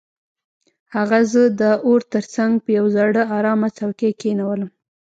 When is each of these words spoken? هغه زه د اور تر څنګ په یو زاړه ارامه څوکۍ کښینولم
هغه 0.95 1.19
زه 1.31 1.43
د 1.59 1.61
اور 1.85 2.01
تر 2.13 2.23
څنګ 2.35 2.51
په 2.63 2.69
یو 2.77 2.85
زاړه 2.95 3.23
ارامه 3.37 3.69
څوکۍ 3.77 4.11
کښینولم 4.19 4.69